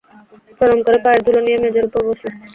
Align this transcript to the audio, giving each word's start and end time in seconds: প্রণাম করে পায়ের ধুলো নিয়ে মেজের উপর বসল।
প্রণাম 0.57 0.79
করে 0.85 0.97
পায়ের 1.03 1.21
ধুলো 1.25 1.39
নিয়ে 1.45 1.57
মেজের 1.63 1.85
উপর 1.89 2.01
বসল। 2.07 2.27